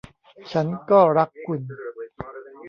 [0.51, 1.61] ฉันก็รักคุณ